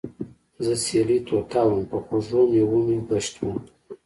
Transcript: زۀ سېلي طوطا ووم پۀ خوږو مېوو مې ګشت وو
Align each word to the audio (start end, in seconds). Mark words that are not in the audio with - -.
زۀ 0.63 0.73
سېلي 0.83 1.17
طوطا 1.27 1.61
ووم 1.65 1.81
پۀ 1.89 1.97
خوږو 2.05 2.41
مېوو 2.51 2.79
مې 2.85 2.97
ګشت 3.09 3.35
وو 3.39 3.53